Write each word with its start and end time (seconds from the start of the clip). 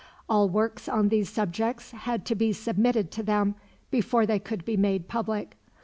All 0.27 0.49
works 0.49 0.89
on 0.89 1.09
these 1.09 1.29
subjects 1.29 1.91
had 1.91 2.25
to 2.25 2.33
be 2.33 2.53
submitted 2.53 3.11
to 3.11 3.21
them, 3.21 3.53
before 3.91 4.25
they 4.25 4.39
could 4.39 4.65
be 4.65 4.75
made 4.75 5.07
public. 5.07 5.55